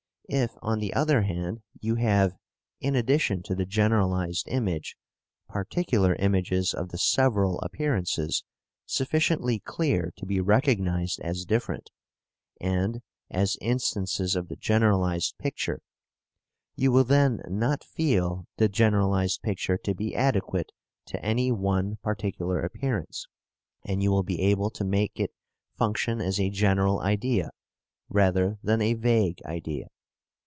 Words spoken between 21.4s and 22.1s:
one